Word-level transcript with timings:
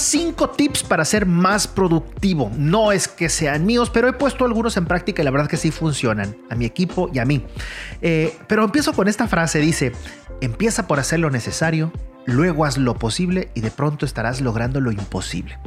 cinco 0.00 0.50
tips 0.50 0.82
para 0.82 1.04
ser 1.04 1.26
más 1.26 1.66
productivo. 1.66 2.50
No 2.56 2.92
es 2.92 3.08
que 3.08 3.28
sean 3.28 3.66
míos, 3.66 3.90
pero 3.90 4.08
he 4.08 4.12
puesto 4.12 4.44
algunos 4.44 4.76
en 4.76 4.86
práctica 4.86 5.22
y 5.22 5.24
la 5.24 5.30
verdad 5.30 5.48
que 5.48 5.56
sí 5.56 5.70
funcionan 5.70 6.36
a 6.50 6.54
mi 6.54 6.64
equipo 6.64 7.10
y 7.12 7.18
a 7.18 7.24
mí. 7.24 7.44
Eh, 8.02 8.36
pero 8.46 8.64
empiezo 8.64 8.92
con 8.92 9.08
esta 9.08 9.28
frase, 9.28 9.60
dice, 9.60 9.92
empieza 10.40 10.86
por 10.86 11.00
hacer 11.00 11.20
lo 11.20 11.30
necesario, 11.30 11.92
luego 12.24 12.64
haz 12.64 12.78
lo 12.78 12.94
posible 12.94 13.50
y 13.54 13.60
de 13.60 13.70
pronto 13.70 14.06
estarás 14.06 14.40
logrando 14.40 14.80
lo 14.80 14.90
imposible. 14.92 15.58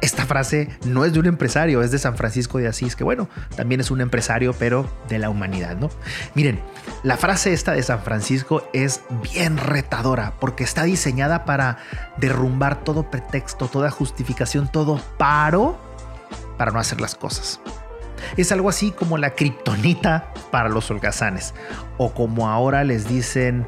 Esta 0.00 0.26
frase 0.26 0.68
no 0.84 1.04
es 1.04 1.12
de 1.12 1.18
un 1.18 1.26
empresario, 1.26 1.82
es 1.82 1.90
de 1.90 1.98
San 1.98 2.16
Francisco 2.16 2.58
de 2.58 2.68
Asís, 2.68 2.94
que 2.94 3.02
bueno, 3.02 3.28
también 3.56 3.80
es 3.80 3.90
un 3.90 4.00
empresario, 4.00 4.52
pero 4.52 4.88
de 5.08 5.18
la 5.18 5.28
humanidad, 5.28 5.76
¿no? 5.76 5.90
Miren, 6.34 6.60
la 7.02 7.16
frase 7.16 7.52
esta 7.52 7.72
de 7.72 7.82
San 7.82 8.02
Francisco 8.02 8.62
es 8.72 9.02
bien 9.32 9.56
retadora 9.56 10.34
porque 10.40 10.62
está 10.62 10.84
diseñada 10.84 11.44
para 11.44 11.78
derrumbar 12.16 12.84
todo 12.84 13.10
pretexto, 13.10 13.66
toda 13.66 13.90
justificación, 13.90 14.70
todo 14.70 15.00
paro 15.18 15.78
para 16.56 16.70
no 16.70 16.78
hacer 16.78 17.00
las 17.00 17.14
cosas. 17.14 17.60
Es 18.36 18.52
algo 18.52 18.68
así 18.68 18.92
como 18.92 19.18
la 19.18 19.30
kriptonita 19.30 20.32
para 20.50 20.68
los 20.68 20.90
holgazanes, 20.90 21.54
o 21.96 22.12
como 22.12 22.48
ahora 22.48 22.84
les 22.84 23.08
dicen 23.08 23.66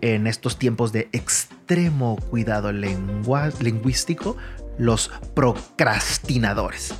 en 0.00 0.26
estos 0.26 0.58
tiempos 0.58 0.92
de 0.92 1.08
extremo 1.12 2.16
cuidado 2.30 2.70
lingüístico, 2.72 4.36
los 4.78 5.10
procrastinadores. 5.34 6.94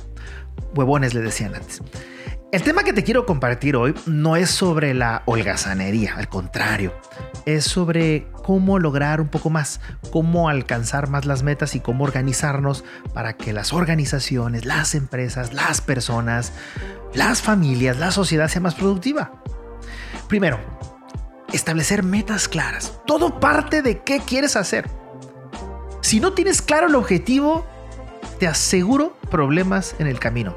Huevones 0.75 1.13
le 1.13 1.21
decían 1.21 1.55
antes. 1.55 1.81
El 2.51 2.63
tema 2.63 2.83
que 2.83 2.93
te 2.93 3.03
quiero 3.03 3.25
compartir 3.25 3.75
hoy 3.75 3.93
no 4.05 4.37
es 4.37 4.49
sobre 4.49 4.93
la 4.93 5.23
holgazanería, 5.25 6.15
al 6.15 6.29
contrario, 6.29 6.93
es 7.45 7.65
sobre 7.65 8.27
cómo 8.31 8.79
lograr 8.79 9.19
un 9.19 9.27
poco 9.27 9.49
más, 9.49 9.81
cómo 10.09 10.47
alcanzar 10.47 11.09
más 11.09 11.25
las 11.25 11.43
metas 11.43 11.75
y 11.75 11.81
cómo 11.81 12.05
organizarnos 12.05 12.85
para 13.13 13.33
que 13.33 13.51
las 13.51 13.73
organizaciones, 13.73 14.63
las 14.63 14.95
empresas, 14.95 15.53
las 15.53 15.81
personas, 15.81 16.53
las 17.13 17.41
familias, 17.41 17.97
la 17.97 18.11
sociedad 18.11 18.47
sea 18.47 18.61
más 18.61 18.75
productiva. 18.75 19.41
Primero, 20.29 20.57
establecer 21.51 22.03
metas 22.03 22.47
claras. 22.47 23.01
Todo 23.05 23.39
parte 23.39 23.81
de 23.81 24.01
qué 24.03 24.21
quieres 24.21 24.55
hacer. 24.55 24.89
Si 26.05 26.19
no 26.19 26.33
tienes 26.33 26.61
claro 26.61 26.85
el 26.85 26.93
objetivo, 26.93 27.65
te 28.37 28.45
aseguro 28.45 29.17
problemas 29.31 29.95
en 29.97 30.05
el 30.05 30.19
camino. 30.19 30.55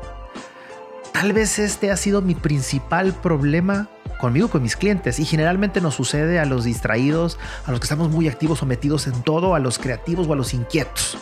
Tal 1.14 1.32
vez 1.32 1.58
este 1.58 1.90
ha 1.90 1.96
sido 1.96 2.20
mi 2.20 2.34
principal 2.34 3.14
problema 3.14 3.88
conmigo, 4.20 4.48
con 4.48 4.62
mis 4.62 4.76
clientes. 4.76 5.18
Y 5.18 5.24
generalmente 5.24 5.80
nos 5.80 5.94
sucede 5.94 6.38
a 6.38 6.44
los 6.44 6.64
distraídos, 6.64 7.38
a 7.64 7.70
los 7.70 7.80
que 7.80 7.84
estamos 7.84 8.10
muy 8.10 8.28
activos 8.28 8.62
o 8.62 8.66
metidos 8.66 9.06
en 9.06 9.22
todo, 9.22 9.54
a 9.54 9.58
los 9.58 9.78
creativos 9.78 10.28
o 10.28 10.34
a 10.34 10.36
los 10.36 10.52
inquietos. 10.52 11.16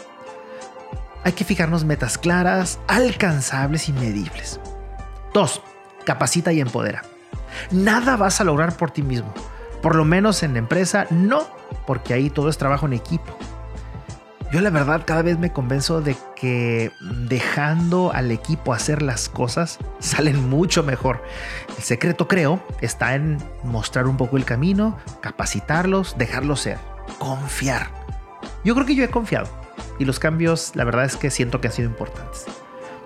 Hay 1.22 1.30
que 1.30 1.44
fijarnos 1.44 1.84
metas 1.84 2.18
claras, 2.18 2.80
alcanzables 2.88 3.88
y 3.88 3.92
medibles. 3.92 4.58
2. 5.34 5.62
Capacita 6.04 6.52
y 6.52 6.60
empodera. 6.60 7.02
Nada 7.70 8.16
vas 8.16 8.40
a 8.40 8.44
lograr 8.44 8.76
por 8.76 8.90
ti 8.90 9.02
mismo. 9.02 9.32
Por 9.82 9.94
lo 9.94 10.04
menos 10.04 10.42
en 10.42 10.54
la 10.54 10.58
empresa, 10.58 11.06
no, 11.10 11.46
porque 11.86 12.12
ahí 12.12 12.28
todo 12.28 12.48
es 12.48 12.58
trabajo 12.58 12.86
en 12.86 12.94
equipo. 12.94 13.38
Yo 14.52 14.60
la 14.60 14.70
verdad 14.70 15.02
cada 15.04 15.22
vez 15.22 15.38
me 15.38 15.52
convenzo 15.52 16.00
de 16.00 16.16
que 16.36 16.92
dejando 17.00 18.12
al 18.12 18.30
equipo 18.30 18.72
hacer 18.72 19.02
las 19.02 19.28
cosas 19.28 19.78
salen 19.98 20.48
mucho 20.48 20.82
mejor. 20.82 21.22
El 21.76 21.82
secreto 21.82 22.28
creo 22.28 22.62
está 22.80 23.14
en 23.14 23.38
mostrar 23.64 24.06
un 24.06 24.16
poco 24.16 24.36
el 24.36 24.44
camino, 24.44 24.96
capacitarlos, 25.20 26.16
dejarlos 26.16 26.60
ser, 26.60 26.78
confiar. 27.18 27.90
Yo 28.64 28.74
creo 28.74 28.86
que 28.86 28.94
yo 28.94 29.04
he 29.04 29.10
confiado 29.10 29.48
y 29.98 30.04
los 30.04 30.18
cambios 30.18 30.72
la 30.74 30.84
verdad 30.84 31.04
es 31.04 31.16
que 31.16 31.30
siento 31.30 31.60
que 31.60 31.68
han 31.68 31.74
sido 31.74 31.88
importantes. 31.88 32.46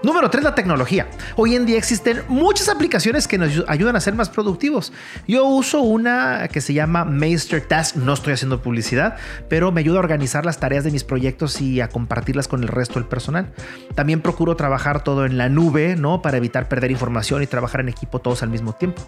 Número 0.03 0.31
3, 0.31 0.43
la 0.43 0.55
tecnología. 0.55 1.09
Hoy 1.37 1.55
en 1.55 1.67
día 1.67 1.77
existen 1.77 2.23
muchas 2.27 2.71
aplicaciones 2.71 3.29
que 3.29 3.37
nos 3.37 3.63
ayudan 3.69 3.97
a 3.97 4.01
ser 4.01 4.15
más 4.15 4.31
productivos. 4.31 4.95
Yo 5.29 5.45
uso 5.45 5.83
una 5.83 6.49
que 6.49 6.63
se 6.63 6.73
llama 6.73 7.05
Master 7.05 7.61
Task. 7.61 7.97
No 7.97 8.15
estoy 8.15 8.33
haciendo 8.33 8.63
publicidad, 8.63 9.17
pero 9.51 9.73
me 9.73 9.81
ayuda 9.81 9.99
a 9.99 10.01
organizar 10.01 10.47
las 10.47 10.59
tareas 10.59 10.85
de 10.85 10.91
mis 10.91 11.05
proyectos 11.05 11.61
y 11.61 11.83
a 11.83 11.89
compartirlas 11.89 12.49
con 12.49 12.63
el 12.63 12.69
resto 12.69 12.95
del 12.95 13.09
personal. 13.09 13.53
También 13.95 14.23
procuro 14.23 14.57
trabajar 14.57 15.05
todo 15.05 15.27
en 15.27 15.37
la 15.37 15.51
nube, 15.51 15.97
¿no? 15.97 16.23
Para 16.23 16.39
evitar 16.39 16.67
perder 16.67 16.91
información 16.91 17.43
y 17.43 17.47
trabajar 17.47 17.83
en 17.83 17.91
equipo 17.91 18.21
todos 18.21 18.43
al 18.43 18.49
mismo 18.49 18.73
tiempo. 18.73 19.03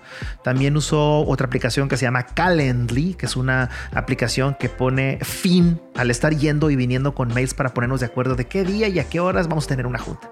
También 0.44 0.76
uso 0.76 1.20
otra 1.20 1.46
aplicación 1.46 1.88
que 1.88 1.96
se 1.96 2.04
llama 2.04 2.26
Calendly, 2.26 3.14
que 3.14 3.24
es 3.24 3.36
una 3.36 3.70
aplicación 3.94 4.56
que 4.60 4.68
pone 4.68 5.20
fin 5.22 5.80
al 5.96 6.10
estar 6.10 6.36
yendo 6.36 6.68
y 6.68 6.76
viniendo 6.76 7.14
con 7.14 7.32
mails 7.32 7.54
para 7.54 7.72
ponernos 7.72 8.00
de 8.00 8.06
acuerdo 8.06 8.34
de 8.34 8.46
qué 8.46 8.62
día 8.62 8.88
y 8.88 8.98
a 8.98 9.08
qué 9.08 9.20
horas 9.20 9.48
vamos 9.48 9.64
a 9.64 9.68
tener 9.68 9.86
una 9.86 9.98
junta 9.98 10.28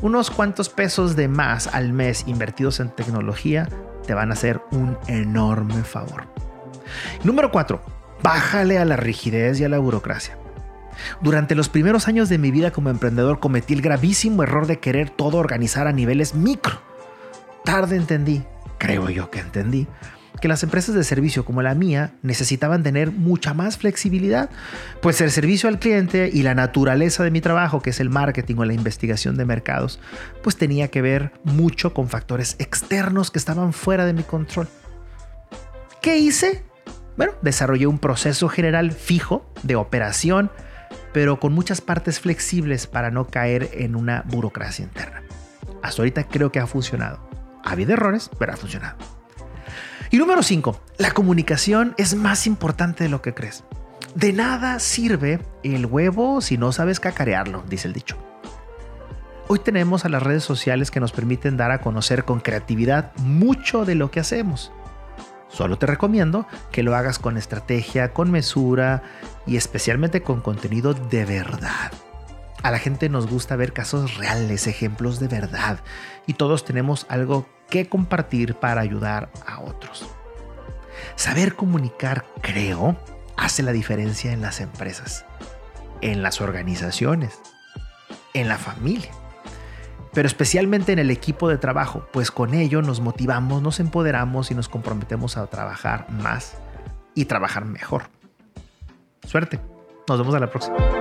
unos 0.00 0.30
cuantos 0.30 0.68
pesos 0.68 1.16
de 1.16 1.28
más 1.28 1.66
al 1.68 1.92
mes 1.92 2.24
invertidos 2.26 2.80
en 2.80 2.90
tecnología 2.90 3.68
te 4.06 4.14
van 4.14 4.30
a 4.30 4.34
hacer 4.34 4.60
un 4.70 4.96
enorme 5.06 5.82
favor. 5.84 6.26
Número 7.24 7.50
4. 7.50 7.80
Bájale 8.22 8.78
a 8.78 8.84
la 8.84 8.96
rigidez 8.96 9.60
y 9.60 9.64
a 9.64 9.68
la 9.68 9.78
burocracia. 9.78 10.38
Durante 11.20 11.54
los 11.54 11.68
primeros 11.68 12.08
años 12.08 12.28
de 12.28 12.38
mi 12.38 12.50
vida 12.50 12.70
como 12.70 12.90
emprendedor 12.90 13.38
cometí 13.38 13.74
el 13.74 13.82
gravísimo 13.82 14.42
error 14.42 14.66
de 14.66 14.80
querer 14.80 15.10
todo 15.10 15.38
organizar 15.38 15.86
a 15.86 15.92
niveles 15.92 16.34
micro. 16.34 16.80
Tarde 17.64 17.96
entendí, 17.96 18.42
creo 18.78 19.10
yo 19.10 19.30
que 19.30 19.40
entendí, 19.40 19.86
que 20.40 20.48
las 20.48 20.62
empresas 20.62 20.94
de 20.94 21.04
servicio 21.04 21.44
como 21.44 21.62
la 21.62 21.74
mía 21.74 22.12
necesitaban 22.22 22.82
tener 22.82 23.10
mucha 23.10 23.54
más 23.54 23.78
flexibilidad, 23.78 24.50
pues 25.00 25.20
el 25.20 25.30
servicio 25.30 25.68
al 25.68 25.78
cliente 25.78 26.30
y 26.32 26.42
la 26.42 26.54
naturaleza 26.54 27.24
de 27.24 27.30
mi 27.30 27.40
trabajo, 27.40 27.80
que 27.80 27.90
es 27.90 28.00
el 28.00 28.10
marketing 28.10 28.56
o 28.58 28.64
la 28.64 28.74
investigación 28.74 29.36
de 29.36 29.44
mercados, 29.44 30.00
pues 30.42 30.56
tenía 30.56 30.88
que 30.88 31.02
ver 31.02 31.32
mucho 31.44 31.94
con 31.94 32.08
factores 32.08 32.56
externos 32.58 33.30
que 33.30 33.38
estaban 33.38 33.72
fuera 33.72 34.04
de 34.04 34.12
mi 34.12 34.22
control. 34.22 34.68
¿Qué 36.00 36.18
hice? 36.18 36.64
Bueno, 37.16 37.32
desarrollé 37.42 37.86
un 37.86 37.98
proceso 37.98 38.48
general 38.48 38.92
fijo 38.92 39.52
de 39.62 39.74
operación, 39.76 40.50
pero 41.12 41.40
con 41.40 41.52
muchas 41.52 41.80
partes 41.80 42.20
flexibles 42.20 42.86
para 42.86 43.10
no 43.10 43.26
caer 43.26 43.70
en 43.72 43.96
una 43.96 44.22
burocracia 44.26 44.84
interna. 44.84 45.22
Hasta 45.82 46.02
ahorita 46.02 46.24
creo 46.24 46.52
que 46.52 46.60
ha 46.60 46.66
funcionado. 46.66 47.28
Ha 47.64 47.72
habido 47.72 47.92
errores, 47.92 48.30
pero 48.38 48.52
ha 48.52 48.56
funcionado. 48.56 49.17
Y 50.10 50.16
número 50.16 50.42
5, 50.42 50.80
la 50.96 51.10
comunicación 51.10 51.94
es 51.98 52.14
más 52.14 52.46
importante 52.46 53.04
de 53.04 53.10
lo 53.10 53.20
que 53.20 53.34
crees. 53.34 53.64
De 54.14 54.32
nada 54.32 54.78
sirve 54.78 55.40
el 55.62 55.84
huevo 55.84 56.40
si 56.40 56.56
no 56.56 56.72
sabes 56.72 56.98
cacarearlo, 56.98 57.62
dice 57.68 57.88
el 57.88 57.94
dicho. 57.94 58.16
Hoy 59.48 59.58
tenemos 59.58 60.06
a 60.06 60.08
las 60.08 60.22
redes 60.22 60.44
sociales 60.44 60.90
que 60.90 61.00
nos 61.00 61.12
permiten 61.12 61.58
dar 61.58 61.72
a 61.72 61.82
conocer 61.82 62.24
con 62.24 62.40
creatividad 62.40 63.14
mucho 63.16 63.84
de 63.84 63.96
lo 63.96 64.10
que 64.10 64.20
hacemos. 64.20 64.72
Solo 65.48 65.76
te 65.76 65.86
recomiendo 65.86 66.46
que 66.72 66.82
lo 66.82 66.96
hagas 66.96 67.18
con 67.18 67.36
estrategia, 67.36 68.14
con 68.14 68.30
mesura 68.30 69.02
y 69.46 69.56
especialmente 69.56 70.22
con 70.22 70.40
contenido 70.40 70.94
de 70.94 71.26
verdad. 71.26 71.92
A 72.62 72.70
la 72.70 72.78
gente 72.78 73.10
nos 73.10 73.26
gusta 73.26 73.56
ver 73.56 73.74
casos 73.74 74.16
reales, 74.16 74.66
ejemplos 74.66 75.20
de 75.20 75.28
verdad, 75.28 75.80
y 76.26 76.34
todos 76.34 76.64
tenemos 76.64 77.06
algo 77.10 77.46
que 77.68 77.88
compartir 77.88 78.54
para 78.54 78.80
ayudar 78.80 79.30
a 79.46 79.60
otros. 79.60 80.06
Saber 81.16 81.54
comunicar, 81.54 82.24
creo, 82.40 82.96
hace 83.36 83.62
la 83.62 83.72
diferencia 83.72 84.32
en 84.32 84.40
las 84.40 84.60
empresas, 84.60 85.24
en 86.00 86.22
las 86.22 86.40
organizaciones, 86.40 87.40
en 88.34 88.48
la 88.48 88.58
familia, 88.58 89.10
pero 90.12 90.26
especialmente 90.26 90.92
en 90.92 90.98
el 90.98 91.10
equipo 91.10 91.48
de 91.48 91.58
trabajo, 91.58 92.06
pues 92.12 92.30
con 92.30 92.54
ello 92.54 92.82
nos 92.82 93.00
motivamos, 93.00 93.62
nos 93.62 93.80
empoderamos 93.80 94.50
y 94.50 94.54
nos 94.54 94.68
comprometemos 94.68 95.36
a 95.36 95.46
trabajar 95.46 96.10
más 96.10 96.56
y 97.14 97.26
trabajar 97.26 97.64
mejor. 97.64 98.04
Suerte, 99.26 99.60
nos 100.08 100.18
vemos 100.18 100.34
a 100.34 100.40
la 100.40 100.50
próxima. 100.50 100.97